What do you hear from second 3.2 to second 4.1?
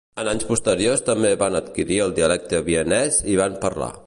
i van parlar.